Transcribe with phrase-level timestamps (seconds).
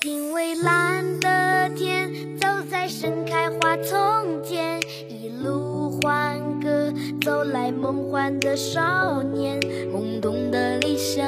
[0.00, 6.92] 听蔚蓝的天，走在盛开花丛间，一路欢歌，
[7.24, 11.26] 走来梦幻的少年，懵懂的理想，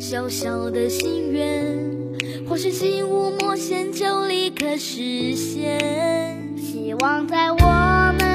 [0.00, 1.76] 小小的心愿，
[2.48, 8.33] 或许心无魔仙就立刻实现，希望在我们。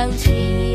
[0.00, 0.69] 想起。